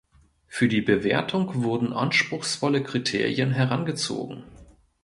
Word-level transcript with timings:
Für 0.47 0.67
die 0.67 0.81
Bewertung 0.81 1.61
wurden 1.63 1.93
anspruchsvolle 1.93 2.81
Kriterien 2.81 3.51
herangezogen. 3.51 4.43